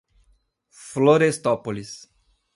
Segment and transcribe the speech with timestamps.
[0.89, 2.09] Florestópolis